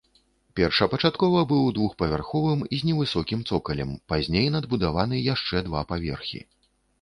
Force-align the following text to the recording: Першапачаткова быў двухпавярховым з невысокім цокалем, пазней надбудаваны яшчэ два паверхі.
Першапачаткова 0.59 1.41
быў 1.51 1.67
двухпавярховым 1.75 2.63
з 2.77 2.79
невысокім 2.87 3.43
цокалем, 3.49 3.93
пазней 4.13 4.47
надбудаваны 4.55 5.21
яшчэ 5.35 5.63
два 5.69 5.85
паверхі. 5.93 6.43